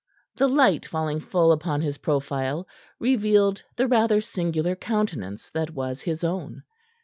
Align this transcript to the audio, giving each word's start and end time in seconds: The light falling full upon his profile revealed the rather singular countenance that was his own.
The 0.35 0.47
light 0.47 0.83
falling 0.87 1.19
full 1.19 1.51
upon 1.51 1.81
his 1.81 1.99
profile 1.99 2.67
revealed 2.99 3.61
the 3.75 3.85
rather 3.87 4.19
singular 4.19 4.75
countenance 4.75 5.51
that 5.51 5.69
was 5.75 6.01
his 6.01 6.23
own. 6.23 6.63